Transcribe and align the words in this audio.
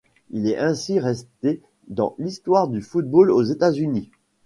Il 0.31 0.47
est 0.47 0.57
ainsi 0.57 0.97
resté 0.99 1.61
dans 1.87 2.15
l'histoire 2.17 2.67
du 2.67 2.81
football 2.81 3.29
aux 3.29 3.43
États-Unis. 3.43 4.09